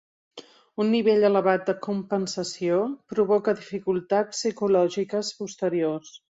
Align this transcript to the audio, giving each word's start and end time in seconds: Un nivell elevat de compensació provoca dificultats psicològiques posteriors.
Un 0.85 0.87
nivell 0.93 1.25
elevat 1.29 1.67
de 1.71 1.75
compensació 1.87 2.81
provoca 3.13 3.57
dificultats 3.61 4.35
psicològiques 4.43 5.35
posteriors. 5.45 6.15